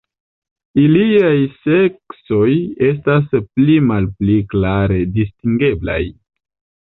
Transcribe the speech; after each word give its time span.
Iliaj 0.83 1.33
seksoj 1.65 2.47
estas 2.87 3.37
pli 3.49 3.77
malpli 3.91 4.37
klare 4.55 4.97
distingeblaj. 5.19 6.01